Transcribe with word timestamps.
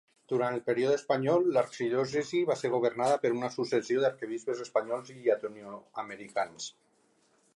Durant 0.31 0.55
el 0.55 0.61
període 0.67 0.93
espanyol, 0.99 1.43
l'arxidiòcesi 1.57 2.39
va 2.51 2.55
ser 2.61 2.71
governada 2.77 3.19
per 3.25 3.31
una 3.35 3.51
successió 3.57 4.01
d'arquebisbes 4.05 4.65
espanyols 4.67 5.13
i 5.17 5.21
llatinoamericans. 5.29 6.71